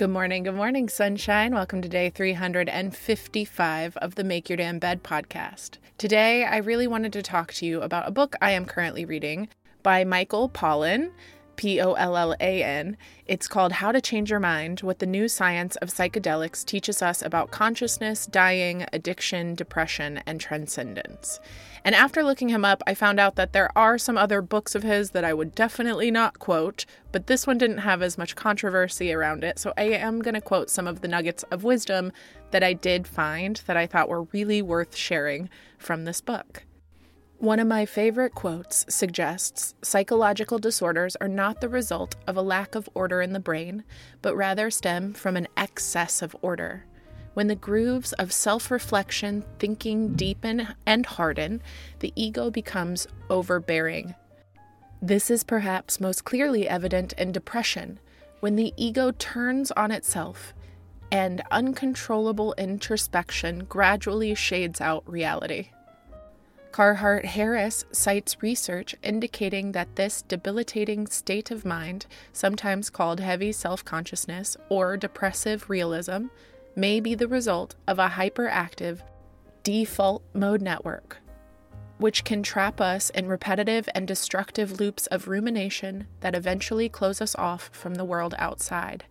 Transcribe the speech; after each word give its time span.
Good 0.00 0.08
morning, 0.08 0.44
good 0.44 0.54
morning, 0.54 0.88
sunshine. 0.88 1.52
Welcome 1.52 1.82
to 1.82 1.88
day 1.88 2.08
355 2.08 3.98
of 3.98 4.14
the 4.14 4.24
Make 4.24 4.48
Your 4.48 4.56
Damn 4.56 4.78
Bed 4.78 5.02
podcast. 5.02 5.76
Today, 5.98 6.42
I 6.46 6.56
really 6.56 6.86
wanted 6.86 7.12
to 7.12 7.20
talk 7.20 7.52
to 7.52 7.66
you 7.66 7.82
about 7.82 8.08
a 8.08 8.10
book 8.10 8.34
I 8.40 8.52
am 8.52 8.64
currently 8.64 9.04
reading 9.04 9.48
by 9.82 10.04
Michael 10.04 10.48
Pollan. 10.48 11.10
P 11.60 11.78
O 11.78 11.92
L 11.92 12.16
L 12.16 12.34
A 12.40 12.64
N. 12.64 12.96
It's 13.26 13.46
called 13.46 13.72
How 13.72 13.92
to 13.92 14.00
Change 14.00 14.30
Your 14.30 14.40
Mind 14.40 14.80
What 14.80 14.98
the 14.98 15.04
New 15.04 15.28
Science 15.28 15.76
of 15.76 15.90
Psychedelics 15.90 16.64
Teaches 16.64 17.02
Us 17.02 17.20
About 17.20 17.50
Consciousness, 17.50 18.24
Dying, 18.24 18.86
Addiction, 18.94 19.56
Depression, 19.56 20.22
and 20.24 20.40
Transcendence. 20.40 21.38
And 21.84 21.94
after 21.94 22.22
looking 22.22 22.48
him 22.48 22.64
up, 22.64 22.82
I 22.86 22.94
found 22.94 23.20
out 23.20 23.36
that 23.36 23.52
there 23.52 23.76
are 23.76 23.98
some 23.98 24.16
other 24.16 24.40
books 24.40 24.74
of 24.74 24.84
his 24.84 25.10
that 25.10 25.22
I 25.22 25.34
would 25.34 25.54
definitely 25.54 26.10
not 26.10 26.38
quote, 26.38 26.86
but 27.12 27.26
this 27.26 27.46
one 27.46 27.58
didn't 27.58 27.78
have 27.78 28.00
as 28.00 28.16
much 28.16 28.36
controversy 28.36 29.12
around 29.12 29.44
it. 29.44 29.58
So 29.58 29.74
I 29.76 29.82
am 29.82 30.22
going 30.22 30.32
to 30.32 30.40
quote 30.40 30.70
some 30.70 30.86
of 30.86 31.02
the 31.02 31.08
nuggets 31.08 31.42
of 31.50 31.62
wisdom 31.62 32.10
that 32.52 32.62
I 32.62 32.72
did 32.72 33.06
find 33.06 33.60
that 33.66 33.76
I 33.76 33.86
thought 33.86 34.08
were 34.08 34.22
really 34.32 34.62
worth 34.62 34.96
sharing 34.96 35.50
from 35.76 36.06
this 36.06 36.22
book. 36.22 36.64
One 37.40 37.58
of 37.58 37.66
my 37.66 37.86
favorite 37.86 38.34
quotes 38.34 38.84
suggests 38.90 39.74
psychological 39.80 40.58
disorders 40.58 41.16
are 41.22 41.28
not 41.28 41.62
the 41.62 41.70
result 41.70 42.14
of 42.26 42.36
a 42.36 42.42
lack 42.42 42.74
of 42.74 42.86
order 42.92 43.22
in 43.22 43.32
the 43.32 43.40
brain, 43.40 43.82
but 44.20 44.36
rather 44.36 44.70
stem 44.70 45.14
from 45.14 45.38
an 45.38 45.48
excess 45.56 46.20
of 46.20 46.36
order. 46.42 46.84
When 47.32 47.46
the 47.46 47.54
grooves 47.54 48.12
of 48.12 48.30
self 48.30 48.70
reflection, 48.70 49.42
thinking 49.58 50.16
deepen 50.16 50.68
and 50.84 51.06
harden, 51.06 51.62
the 52.00 52.12
ego 52.14 52.50
becomes 52.50 53.06
overbearing. 53.30 54.14
This 55.00 55.30
is 55.30 55.42
perhaps 55.42 55.98
most 55.98 56.26
clearly 56.26 56.68
evident 56.68 57.14
in 57.14 57.32
depression, 57.32 58.00
when 58.40 58.56
the 58.56 58.74
ego 58.76 59.12
turns 59.12 59.70
on 59.70 59.90
itself 59.90 60.52
and 61.10 61.40
uncontrollable 61.50 62.54
introspection 62.58 63.64
gradually 63.64 64.34
shades 64.34 64.78
out 64.82 65.08
reality. 65.08 65.70
Carhart 66.72 67.24
Harris 67.24 67.84
cites 67.90 68.42
research 68.42 68.94
indicating 69.02 69.72
that 69.72 69.96
this 69.96 70.22
debilitating 70.22 71.06
state 71.08 71.50
of 71.50 71.64
mind, 71.64 72.06
sometimes 72.32 72.90
called 72.90 73.18
heavy 73.20 73.50
self 73.52 73.84
consciousness 73.84 74.56
or 74.68 74.96
depressive 74.96 75.68
realism, 75.68 76.26
may 76.76 77.00
be 77.00 77.14
the 77.14 77.28
result 77.28 77.74
of 77.88 77.98
a 77.98 78.10
hyperactive 78.10 79.00
default 79.64 80.22
mode 80.32 80.62
network, 80.62 81.18
which 81.98 82.24
can 82.24 82.42
trap 82.42 82.80
us 82.80 83.10
in 83.10 83.26
repetitive 83.26 83.88
and 83.94 84.06
destructive 84.06 84.78
loops 84.80 85.06
of 85.08 85.28
rumination 85.28 86.06
that 86.20 86.34
eventually 86.34 86.88
close 86.88 87.20
us 87.20 87.34
off 87.34 87.68
from 87.72 87.96
the 87.96 88.04
world 88.04 88.34
outside. 88.38 89.04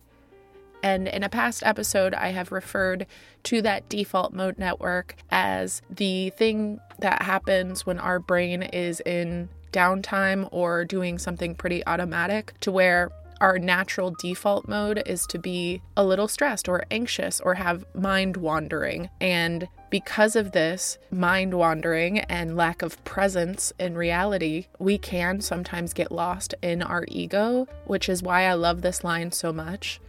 And 0.82 1.08
in 1.08 1.22
a 1.22 1.28
past 1.28 1.62
episode, 1.64 2.14
I 2.14 2.28
have 2.28 2.52
referred 2.52 3.06
to 3.44 3.62
that 3.62 3.88
default 3.88 4.32
mode 4.32 4.58
network 4.58 5.16
as 5.30 5.82
the 5.90 6.30
thing 6.30 6.80
that 6.98 7.22
happens 7.22 7.86
when 7.86 7.98
our 7.98 8.18
brain 8.18 8.62
is 8.62 9.00
in 9.00 9.48
downtime 9.72 10.48
or 10.50 10.84
doing 10.84 11.18
something 11.18 11.54
pretty 11.54 11.86
automatic 11.86 12.54
to 12.60 12.72
where 12.72 13.10
our 13.40 13.58
natural 13.58 14.14
default 14.20 14.68
mode 14.68 15.02
is 15.06 15.26
to 15.26 15.38
be 15.38 15.80
a 15.96 16.04
little 16.04 16.28
stressed 16.28 16.68
or 16.68 16.84
anxious 16.90 17.40
or 17.40 17.54
have 17.54 17.84
mind 17.94 18.36
wandering. 18.36 19.08
And 19.18 19.66
because 19.88 20.36
of 20.36 20.52
this 20.52 20.98
mind 21.10 21.54
wandering 21.54 22.18
and 22.20 22.56
lack 22.56 22.82
of 22.82 23.02
presence 23.04 23.72
in 23.78 23.96
reality, 23.96 24.66
we 24.78 24.98
can 24.98 25.40
sometimes 25.40 25.94
get 25.94 26.12
lost 26.12 26.54
in 26.60 26.82
our 26.82 27.06
ego, 27.08 27.66
which 27.86 28.08
is 28.10 28.22
why 28.22 28.44
I 28.44 28.52
love 28.52 28.82
this 28.82 29.02
line 29.02 29.32
so 29.32 29.52
much 29.52 30.00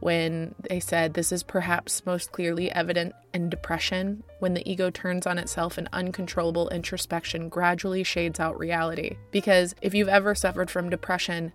when 0.00 0.54
they 0.68 0.80
said 0.80 1.14
this 1.14 1.32
is 1.32 1.42
perhaps 1.42 2.04
most 2.06 2.32
clearly 2.32 2.70
evident 2.70 3.14
in 3.32 3.48
depression, 3.48 4.22
when 4.38 4.54
the 4.54 4.70
ego 4.70 4.90
turns 4.90 5.26
on 5.26 5.38
itself 5.38 5.78
and 5.78 5.88
uncontrollable 5.92 6.68
introspection 6.68 7.48
gradually 7.48 8.04
shades 8.04 8.38
out 8.38 8.58
reality. 8.58 9.16
Because 9.30 9.74
if 9.82 9.94
you've 9.94 10.08
ever 10.08 10.34
suffered 10.34 10.70
from 10.70 10.90
depression, 10.90 11.52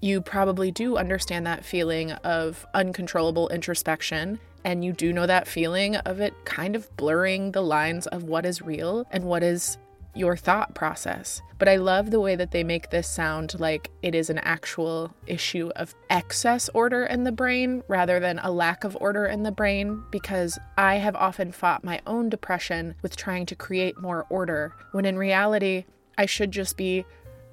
you 0.00 0.20
probably 0.20 0.70
do 0.70 0.96
understand 0.96 1.46
that 1.46 1.64
feeling 1.64 2.12
of 2.12 2.66
uncontrollable 2.74 3.48
introspection. 3.48 4.40
And 4.64 4.84
you 4.84 4.92
do 4.92 5.12
know 5.12 5.26
that 5.26 5.48
feeling 5.48 5.96
of 5.96 6.20
it 6.20 6.34
kind 6.44 6.76
of 6.76 6.94
blurring 6.96 7.52
the 7.52 7.62
lines 7.62 8.06
of 8.08 8.24
what 8.24 8.44
is 8.44 8.62
real 8.62 9.06
and 9.10 9.24
what 9.24 9.42
is 9.42 9.78
your 10.14 10.36
thought 10.36 10.74
process. 10.74 11.40
But 11.58 11.68
I 11.68 11.76
love 11.76 12.10
the 12.10 12.20
way 12.20 12.36
that 12.36 12.52
they 12.52 12.64
make 12.64 12.90
this 12.90 13.08
sound 13.08 13.60
like 13.60 13.90
it 14.02 14.14
is 14.14 14.30
an 14.30 14.38
actual 14.38 15.14
issue 15.26 15.70
of 15.76 15.94
excess 16.08 16.70
order 16.70 17.04
in 17.04 17.24
the 17.24 17.32
brain 17.32 17.82
rather 17.86 18.18
than 18.18 18.38
a 18.38 18.50
lack 18.50 18.82
of 18.84 18.96
order 19.00 19.26
in 19.26 19.42
the 19.42 19.52
brain, 19.52 20.02
because 20.10 20.58
I 20.78 20.96
have 20.96 21.14
often 21.16 21.52
fought 21.52 21.84
my 21.84 22.00
own 22.06 22.28
depression 22.28 22.94
with 23.02 23.16
trying 23.16 23.46
to 23.46 23.54
create 23.54 24.00
more 24.00 24.26
order, 24.30 24.74
when 24.92 25.04
in 25.04 25.18
reality, 25.18 25.84
I 26.16 26.26
should 26.26 26.50
just 26.50 26.76
be 26.76 27.04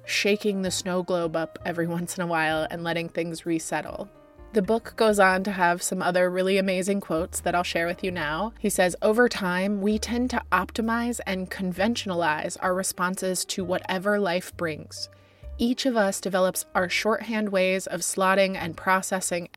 shaking 0.06 0.62
the 0.62 0.70
snow 0.70 1.02
globe 1.02 1.36
up 1.36 1.58
every 1.64 1.86
once 1.98 2.16
in 2.16 2.24
a 2.24 2.26
while 2.26 2.66
and 2.70 2.82
letting 2.82 3.08
things 3.08 3.46
resettle. 3.46 4.08
The 4.54 4.62
book 4.62 4.94
goes 4.96 5.20
on 5.20 5.44
to 5.44 5.50
have 5.50 5.82
some 5.82 6.00
other 6.00 6.30
really 6.30 6.56
amazing 6.56 7.00
quotes 7.00 7.40
that 7.40 7.54
I'll 7.54 7.62
share 7.62 7.86
with 7.86 8.02
you 8.02 8.10
now. 8.10 8.54
He 8.58 8.70
says, 8.70 8.96
Over 9.02 9.28
time, 9.28 9.82
we 9.82 9.98
tend 9.98 10.30
to 10.30 10.42
optimize 10.50 11.20
and 11.26 11.50
conventionalize 11.50 12.56
our 12.62 12.74
responses 12.74 13.44
to 13.46 13.62
whatever 13.62 14.18
life 14.18 14.56
brings. 14.56 15.10
Each 15.58 15.84
of 15.84 15.98
us 15.98 16.18
develops 16.20 16.64
our 16.74 16.88
shorthand 16.88 17.50
ways 17.50 17.86
of 17.86 18.00
slotting 18.00 18.56
and 18.56 18.74
processing 18.74 19.50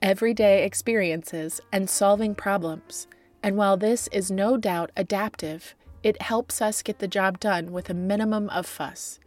everyday 0.00 0.64
experiences 0.64 1.60
and 1.70 1.90
solving 1.90 2.34
problems. 2.34 3.06
And 3.42 3.56
while 3.56 3.76
this 3.76 4.08
is 4.12 4.30
no 4.30 4.56
doubt 4.56 4.90
adaptive, 4.96 5.74
it 6.02 6.22
helps 6.22 6.62
us 6.62 6.82
get 6.82 7.00
the 7.00 7.08
job 7.08 7.38
done 7.38 7.70
with 7.70 7.90
a 7.90 7.94
minimum 7.94 8.48
of 8.48 8.64
fuss. 8.64 9.18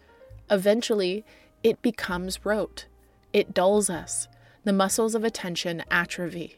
Eventually, 0.49 1.23
it 1.63 1.81
becomes 1.83 2.43
rote. 2.43 2.87
It 3.33 3.53
dulls 3.53 3.89
us. 3.89 4.27
The 4.63 4.73
muscles 4.73 5.15
of 5.15 5.23
attention 5.23 5.83
atrophy. 5.89 6.57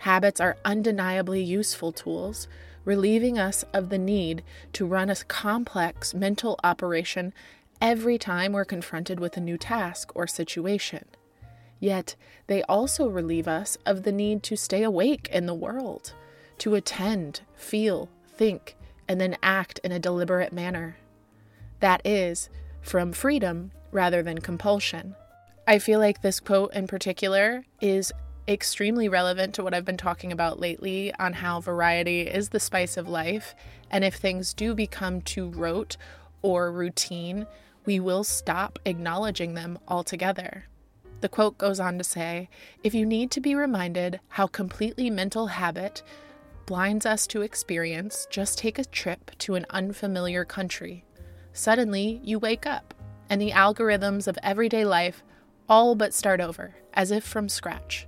Habits 0.00 0.38
are 0.38 0.58
undeniably 0.66 1.42
useful 1.42 1.90
tools, 1.90 2.46
relieving 2.84 3.38
us 3.38 3.64
of 3.72 3.88
the 3.88 3.98
need 3.98 4.42
to 4.74 4.84
run 4.84 5.08
a 5.08 5.16
complex 5.16 6.12
mental 6.12 6.60
operation 6.62 7.32
every 7.80 8.18
time 8.18 8.52
we're 8.52 8.66
confronted 8.66 9.18
with 9.18 9.36
a 9.36 9.40
new 9.40 9.56
task 9.56 10.12
or 10.14 10.26
situation. 10.26 11.06
Yet, 11.80 12.16
they 12.48 12.62
also 12.64 13.08
relieve 13.08 13.48
us 13.48 13.78
of 13.86 14.02
the 14.02 14.12
need 14.12 14.42
to 14.44 14.56
stay 14.56 14.82
awake 14.82 15.28
in 15.32 15.46
the 15.46 15.54
world, 15.54 16.12
to 16.58 16.74
attend, 16.74 17.40
feel, 17.54 18.10
think, 18.28 18.76
and 19.08 19.20
then 19.20 19.38
act 19.42 19.80
in 19.82 19.90
a 19.90 19.98
deliberate 19.98 20.52
manner. 20.52 20.96
That 21.80 22.02
is, 22.04 22.50
from 22.82 23.12
freedom 23.12 23.72
rather 23.90 24.22
than 24.22 24.40
compulsion. 24.40 25.16
I 25.66 25.78
feel 25.78 26.00
like 26.00 26.22
this 26.22 26.40
quote 26.40 26.74
in 26.74 26.88
particular 26.88 27.64
is 27.80 28.12
extremely 28.48 29.08
relevant 29.08 29.54
to 29.54 29.62
what 29.62 29.74
I've 29.74 29.84
been 29.84 29.96
talking 29.96 30.32
about 30.32 30.58
lately 30.58 31.14
on 31.20 31.34
how 31.34 31.60
variety 31.60 32.22
is 32.22 32.48
the 32.48 32.58
spice 32.58 32.96
of 32.96 33.08
life. 33.08 33.54
And 33.88 34.02
if 34.02 34.16
things 34.16 34.54
do 34.54 34.74
become 34.74 35.20
too 35.20 35.50
rote 35.50 35.96
or 36.42 36.72
routine, 36.72 37.46
we 37.84 38.00
will 38.00 38.24
stop 38.24 38.80
acknowledging 38.84 39.54
them 39.54 39.78
altogether. 39.86 40.64
The 41.20 41.28
quote 41.28 41.58
goes 41.58 41.78
on 41.78 41.96
to 41.98 42.04
say 42.04 42.48
If 42.82 42.92
you 42.92 43.06
need 43.06 43.30
to 43.30 43.40
be 43.40 43.54
reminded 43.54 44.18
how 44.30 44.48
completely 44.48 45.10
mental 45.10 45.46
habit 45.46 46.02
blinds 46.66 47.06
us 47.06 47.24
to 47.28 47.42
experience, 47.42 48.26
just 48.30 48.58
take 48.58 48.80
a 48.80 48.84
trip 48.84 49.30
to 49.38 49.54
an 49.54 49.66
unfamiliar 49.70 50.44
country. 50.44 51.04
Suddenly, 51.52 52.20
you 52.24 52.40
wake 52.40 52.66
up 52.66 52.94
and 53.30 53.40
the 53.40 53.52
algorithms 53.52 54.26
of 54.26 54.36
everyday 54.42 54.84
life 54.84 55.22
all 55.72 55.94
but 55.94 56.12
start 56.12 56.38
over, 56.38 56.74
as 56.92 57.10
if 57.10 57.24
from 57.24 57.48
scratch. 57.48 58.06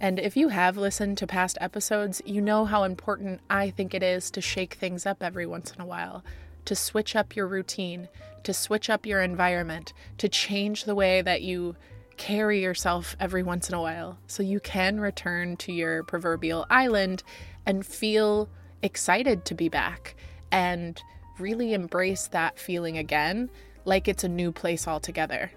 And 0.00 0.18
if 0.18 0.38
you 0.38 0.48
have 0.48 0.78
listened 0.78 1.18
to 1.18 1.26
past 1.26 1.58
episodes, 1.60 2.22
you 2.24 2.40
know 2.40 2.64
how 2.64 2.84
important 2.84 3.42
I 3.50 3.68
think 3.68 3.92
it 3.92 4.02
is 4.02 4.30
to 4.30 4.40
shake 4.40 4.72
things 4.72 5.04
up 5.04 5.22
every 5.22 5.44
once 5.44 5.70
in 5.70 5.82
a 5.82 5.86
while, 5.86 6.24
to 6.64 6.74
switch 6.74 7.14
up 7.14 7.36
your 7.36 7.46
routine, 7.46 8.08
to 8.44 8.54
switch 8.54 8.88
up 8.88 9.04
your 9.04 9.20
environment, 9.20 9.92
to 10.16 10.30
change 10.30 10.84
the 10.84 10.94
way 10.94 11.20
that 11.20 11.42
you 11.42 11.76
carry 12.16 12.62
yourself 12.62 13.16
every 13.20 13.42
once 13.42 13.68
in 13.68 13.74
a 13.74 13.82
while 13.82 14.16
so 14.26 14.42
you 14.42 14.58
can 14.58 14.98
return 14.98 15.58
to 15.58 15.74
your 15.74 16.04
proverbial 16.04 16.64
island 16.70 17.22
and 17.66 17.84
feel 17.84 18.48
excited 18.80 19.44
to 19.44 19.54
be 19.54 19.68
back 19.68 20.16
and 20.50 21.02
really 21.38 21.74
embrace 21.74 22.28
that 22.28 22.58
feeling 22.58 22.96
again 22.96 23.50
like 23.84 24.08
it's 24.08 24.24
a 24.24 24.28
new 24.28 24.50
place 24.50 24.88
altogether. 24.88 25.50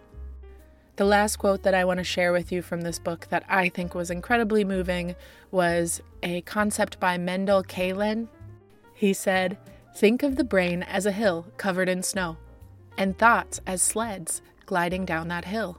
The 0.97 1.05
last 1.05 1.35
quote 1.35 1.61
that 1.61 1.75
I 1.75 1.85
want 1.85 1.99
to 1.99 2.03
share 2.03 2.31
with 2.31 2.51
you 2.51 2.63
from 2.63 2.81
this 2.81 2.97
book 2.97 3.27
that 3.29 3.43
I 3.47 3.69
think 3.69 3.93
was 3.93 4.09
incredibly 4.09 4.65
moving 4.65 5.15
was 5.51 6.01
a 6.23 6.41
concept 6.41 6.99
by 6.99 7.19
Mendel 7.19 7.63
Kaelen. 7.63 8.27
He 8.95 9.13
said, 9.13 9.59
Think 9.95 10.23
of 10.23 10.37
the 10.37 10.43
brain 10.43 10.81
as 10.81 11.05
a 11.05 11.11
hill 11.11 11.45
covered 11.57 11.87
in 11.87 12.01
snow, 12.01 12.37
and 12.97 13.15
thoughts 13.15 13.61
as 13.67 13.83
sleds 13.83 14.41
gliding 14.65 15.05
down 15.05 15.27
that 15.27 15.45
hill. 15.45 15.77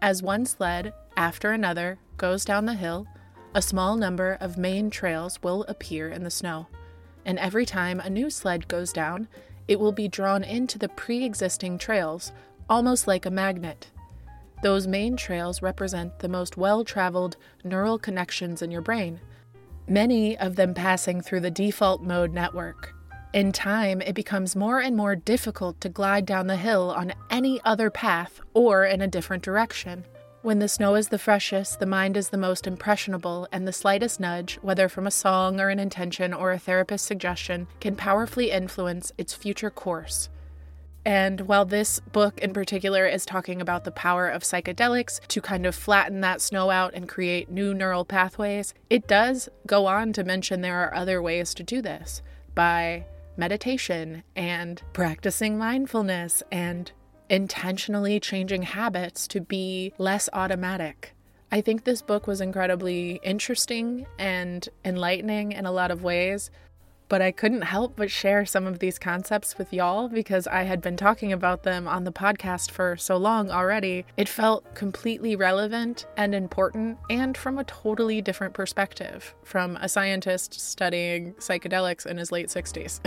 As 0.00 0.22
one 0.22 0.46
sled 0.46 0.94
after 1.16 1.50
another 1.50 1.98
goes 2.16 2.44
down 2.44 2.66
the 2.66 2.74
hill, 2.74 3.08
a 3.56 3.62
small 3.62 3.96
number 3.96 4.38
of 4.40 4.56
main 4.56 4.88
trails 4.88 5.42
will 5.42 5.64
appear 5.64 6.08
in 6.08 6.22
the 6.22 6.30
snow, 6.30 6.68
and 7.24 7.40
every 7.40 7.66
time 7.66 7.98
a 7.98 8.08
new 8.08 8.30
sled 8.30 8.68
goes 8.68 8.92
down, 8.92 9.26
it 9.66 9.80
will 9.80 9.92
be 9.92 10.06
drawn 10.06 10.44
into 10.44 10.78
the 10.78 10.88
pre 10.88 11.24
existing 11.24 11.76
trails, 11.76 12.30
almost 12.70 13.08
like 13.08 13.26
a 13.26 13.30
magnet. 13.32 13.90
Those 14.62 14.86
main 14.86 15.16
trails 15.16 15.62
represent 15.62 16.18
the 16.20 16.28
most 16.28 16.56
well 16.56 16.84
traveled 16.84 17.36
neural 17.64 17.98
connections 17.98 18.62
in 18.62 18.70
your 18.70 18.80
brain, 18.80 19.20
many 19.86 20.36
of 20.38 20.56
them 20.56 20.74
passing 20.74 21.20
through 21.20 21.40
the 21.40 21.50
default 21.50 22.02
mode 22.02 22.32
network. 22.32 22.94
In 23.34 23.50
time, 23.50 24.00
it 24.00 24.14
becomes 24.14 24.54
more 24.54 24.80
and 24.80 24.96
more 24.96 25.16
difficult 25.16 25.80
to 25.80 25.88
glide 25.88 26.24
down 26.24 26.46
the 26.46 26.56
hill 26.56 26.94
on 26.96 27.12
any 27.30 27.60
other 27.64 27.90
path 27.90 28.40
or 28.54 28.84
in 28.84 29.00
a 29.00 29.08
different 29.08 29.42
direction. 29.42 30.04
When 30.42 30.58
the 30.58 30.68
snow 30.68 30.94
is 30.94 31.08
the 31.08 31.18
freshest, 31.18 31.80
the 31.80 31.86
mind 31.86 32.16
is 32.16 32.28
the 32.28 32.36
most 32.36 32.66
impressionable, 32.66 33.48
and 33.50 33.66
the 33.66 33.72
slightest 33.72 34.20
nudge, 34.20 34.58
whether 34.60 34.90
from 34.90 35.06
a 35.06 35.10
song 35.10 35.58
or 35.58 35.70
an 35.70 35.80
intention 35.80 36.34
or 36.34 36.52
a 36.52 36.58
therapist's 36.58 37.08
suggestion, 37.08 37.66
can 37.80 37.96
powerfully 37.96 38.50
influence 38.50 39.10
its 39.16 39.32
future 39.32 39.70
course. 39.70 40.28
And 41.04 41.42
while 41.42 41.66
this 41.66 42.00
book 42.00 42.38
in 42.38 42.52
particular 42.52 43.06
is 43.06 43.26
talking 43.26 43.60
about 43.60 43.84
the 43.84 43.90
power 43.90 44.28
of 44.28 44.42
psychedelics 44.42 45.20
to 45.28 45.40
kind 45.40 45.66
of 45.66 45.74
flatten 45.74 46.20
that 46.22 46.40
snow 46.40 46.70
out 46.70 46.94
and 46.94 47.08
create 47.08 47.50
new 47.50 47.74
neural 47.74 48.04
pathways, 48.04 48.72
it 48.88 49.06
does 49.06 49.48
go 49.66 49.86
on 49.86 50.12
to 50.14 50.24
mention 50.24 50.60
there 50.60 50.82
are 50.82 50.94
other 50.94 51.20
ways 51.20 51.52
to 51.54 51.62
do 51.62 51.82
this 51.82 52.22
by 52.54 53.04
meditation 53.36 54.22
and 54.34 54.82
practicing 54.92 55.58
mindfulness 55.58 56.42
and 56.50 56.92
intentionally 57.28 58.20
changing 58.20 58.62
habits 58.62 59.26
to 59.28 59.40
be 59.40 59.92
less 59.98 60.28
automatic. 60.32 61.14
I 61.50 61.60
think 61.60 61.84
this 61.84 62.02
book 62.02 62.26
was 62.26 62.40
incredibly 62.40 63.20
interesting 63.22 64.06
and 64.18 64.68
enlightening 64.84 65.52
in 65.52 65.66
a 65.66 65.72
lot 65.72 65.90
of 65.90 66.02
ways, 66.02 66.50
but 67.14 67.22
I 67.22 67.30
couldn't 67.30 67.62
help 67.62 67.94
but 67.94 68.10
share 68.10 68.44
some 68.44 68.66
of 68.66 68.80
these 68.80 68.98
concepts 68.98 69.56
with 69.56 69.72
y'all 69.72 70.08
because 70.08 70.48
I 70.48 70.64
had 70.64 70.80
been 70.80 70.96
talking 70.96 71.32
about 71.32 71.62
them 71.62 71.86
on 71.86 72.02
the 72.02 72.10
podcast 72.10 72.72
for 72.72 72.96
so 72.96 73.16
long 73.16 73.52
already. 73.52 74.04
It 74.16 74.28
felt 74.28 74.74
completely 74.74 75.36
relevant 75.36 76.06
and 76.16 76.34
important, 76.34 76.98
and 77.08 77.36
from 77.36 77.56
a 77.56 77.62
totally 77.62 78.20
different 78.20 78.52
perspective 78.52 79.32
from 79.44 79.76
a 79.76 79.88
scientist 79.88 80.60
studying 80.60 81.34
psychedelics 81.34 82.04
in 82.04 82.16
his 82.16 82.32
late 82.32 82.48
60s. 82.48 82.98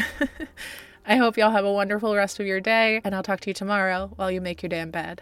I 1.06 1.18
hope 1.18 1.36
y'all 1.36 1.52
have 1.52 1.66
a 1.66 1.74
wonderful 1.74 2.16
rest 2.16 2.40
of 2.40 2.48
your 2.48 2.62
day, 2.62 3.02
and 3.04 3.14
I'll 3.14 3.24
talk 3.24 3.42
to 3.42 3.50
you 3.50 3.54
tomorrow 3.54 4.14
while 4.16 4.32
you 4.32 4.40
make 4.40 4.64
your 4.64 4.70
damn 4.70 4.90
bed. 4.90 5.22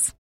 details. 0.00 0.19